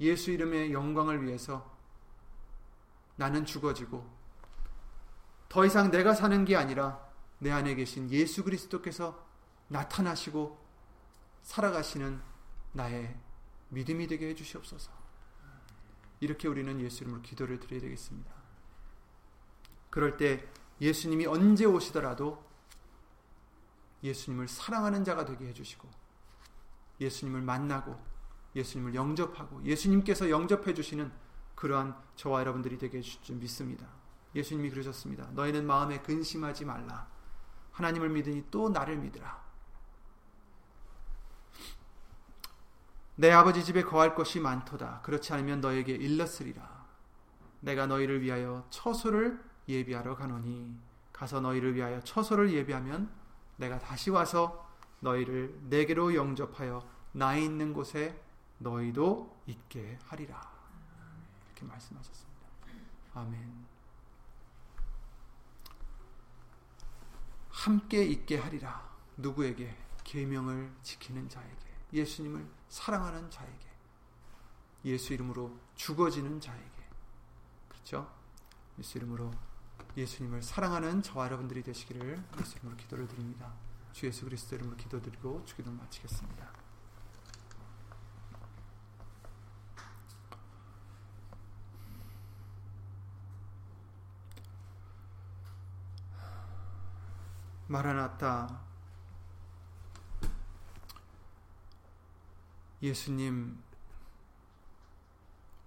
[0.00, 1.74] 예수 이름의 영광을 위해서
[3.16, 4.06] 나는 죽어지고
[5.48, 7.00] 더 이상 내가 사는 게 아니라
[7.38, 9.26] 내 안에 계신 예수 그리스도께서
[9.68, 10.64] 나타나시고
[11.42, 12.20] 살아가시는
[12.76, 13.18] 나의
[13.70, 14.92] 믿음이 되게 해주시옵소서.
[16.20, 18.32] 이렇게 우리는 예수 이름으로 기도를 드려야 되겠습니다.
[19.90, 20.46] 그럴 때
[20.80, 22.44] 예수님이 언제 오시더라도
[24.02, 25.88] 예수님을 사랑하는 자가 되게 해주시고
[27.00, 27.98] 예수님을 만나고
[28.54, 31.12] 예수님을 영접하고 예수님께서 영접해 주시는
[31.54, 33.88] 그러한 저와 여러분들이 되게 해주실 줄 믿습니다.
[34.34, 35.30] 예수님이 그러셨습니다.
[35.32, 37.08] 너희는 마음에 근심하지 말라.
[37.72, 39.45] 하나님을 믿으니 또 나를 믿으라.
[43.16, 45.00] 내 아버지 집에 거할 것이 많도다.
[45.02, 46.86] 그렇지 않으면 너에게 일렀으리라.
[47.60, 50.78] 내가 너희를 위하여 처소를 예비하러 가노니
[51.12, 53.10] 가서 너희를 위하여 처소를 예비하면
[53.56, 58.22] 내가 다시 와서 너희를 내게로 영접하여 나 있는 곳에
[58.58, 60.40] 너희도 있게 하리라.
[61.46, 62.46] 이렇게 말씀하셨습니다.
[63.14, 63.66] 아멘.
[67.48, 68.86] 함께 있게 하리라.
[69.16, 69.74] 누구에게?
[70.04, 71.65] 계명을 지키는 자에게.
[71.96, 73.66] 예수님을 사랑하는 자에게.
[74.84, 76.88] 예수 이름으로 죽어지는 자에게.
[77.68, 78.12] 그렇죠?
[78.78, 79.32] 예수 이름으로
[79.96, 83.52] 예수님을 사랑하는 저와 여러분들이 되시기를 예수 이름으로 기도를 드립니다.
[83.92, 86.52] 주 예수 그리스도 이름으로 기도드리고 주기도 마치겠습니다.
[97.68, 98.65] 마라나타
[102.82, 103.62] 예수님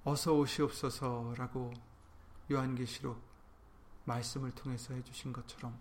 [0.03, 1.73] 어서 오시옵소서라고
[2.51, 3.21] 요한계시록
[4.05, 5.77] 말씀을 통해서 해주신 것처럼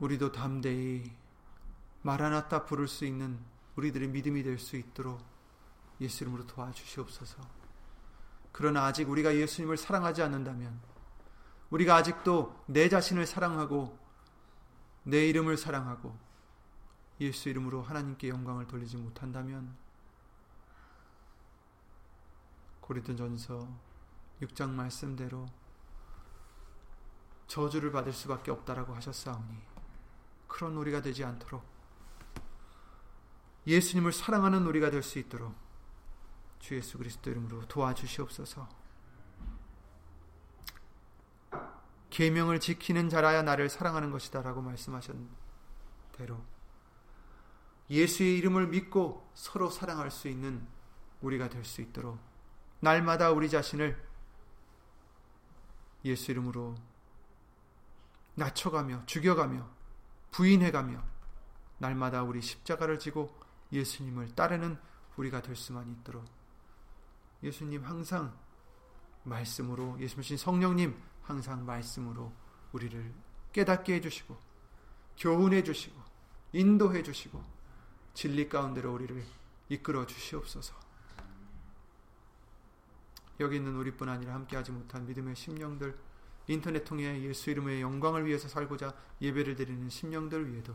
[0.00, 1.10] 우리도 담대히
[2.02, 3.38] 마라나타 부를 수 있는
[3.76, 5.20] 우리들의 믿음이 될 수 있도록
[6.00, 7.42] 예수 이름으로 도와주시옵소서.
[8.52, 10.80] 그러나 아직 우리가 예수님을 사랑하지 않는다면
[11.70, 13.98] 우리가 아직도 내 자신을 사랑하고
[15.04, 16.16] 내 이름을 사랑하고
[17.20, 19.76] 예수 이름으로 하나님께 영광을 돌리지 못한다면
[22.80, 23.68] 고린도전서
[24.42, 25.46] 6장 말씀대로
[27.46, 29.58] 저주를 받을 수밖에 없다라고 하셨사오니
[30.48, 31.64] 그런 우리가 되지 않도록
[33.66, 35.54] 예수님을 사랑하는 우리가 될 수 있도록
[36.60, 38.68] 주 예수 그리스도 이름으로 도와주시옵소서.
[42.10, 45.28] 계명을 지키는 자라야 나를 사랑하는 것이다라고 말씀하신
[46.12, 46.42] 대로
[47.90, 50.66] 예수의 이름을 믿고 서로 사랑할 수 있는
[51.20, 52.18] 우리가 될 수 있도록
[52.80, 54.00] 날마다 우리 자신을
[56.04, 56.76] 예수 이름으로
[58.36, 59.68] 낮춰가며 죽여가며
[60.30, 61.04] 부인해가며
[61.78, 63.38] 날마다 우리 십자가를 지고
[63.72, 64.78] 예수님을 따르는
[65.16, 66.24] 우리가 될 수만 있도록
[67.42, 68.34] 예수님 항상
[69.24, 72.32] 말씀으로 예수님 성령님 항상 말씀으로
[72.72, 73.12] 우리를
[73.52, 74.38] 깨닫게 해주시고
[75.18, 76.00] 교훈해 주시고
[76.52, 77.59] 인도해 주시고
[78.14, 79.24] 진리 가운데로 우리를
[79.68, 80.74] 이끌어 주시옵소서.
[83.40, 85.98] 여기 있는 우리뿐 아니라 함께하지 못한 믿음의 심령들
[86.48, 90.74] 인터넷 통해 예수 이름의 영광을 위해서 살고자 예배를 드리는 심령들 위에도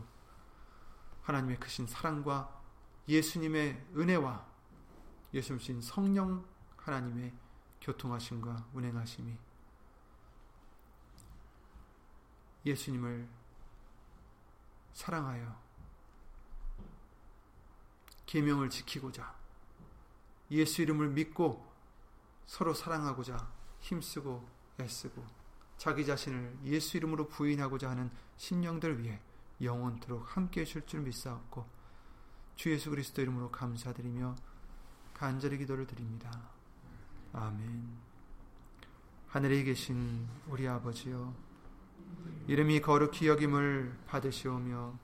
[1.22, 2.62] 하나님의 크신 사랑과
[3.08, 4.46] 예수님의 은혜와
[5.34, 6.44] 예수님 성령
[6.76, 7.32] 하나님의
[7.80, 9.36] 교통하심과 운행하심이
[12.64, 13.28] 예수님을
[14.92, 15.65] 사랑하여
[18.26, 19.34] 계명을 지키고자
[20.50, 21.64] 예수 이름을 믿고
[22.46, 23.50] 서로 사랑하고자
[23.80, 24.46] 힘쓰고
[24.80, 25.24] 애쓰고
[25.76, 29.20] 자기 자신을 예수 이름으로 부인하고자 하는 심령들 위해
[29.60, 31.66] 영원토록 함께 해줄 줄 믿사옵고
[32.56, 34.34] 주 예수 그리스도 이름으로 감사드리며
[35.14, 36.50] 간절히 기도를 드립니다.
[37.32, 38.06] 아멘.
[39.28, 41.34] 하늘에 계신 우리 아버지여
[42.46, 44.98] 이름이 거룩히 여김을 받으시오며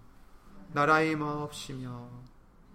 [0.73, 2.09] 나라의 마옵시며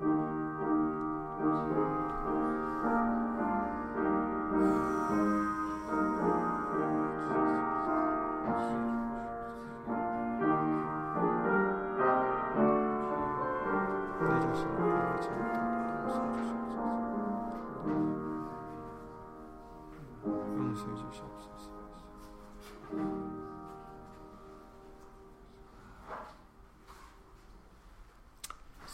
[0.00, 0.33] 용서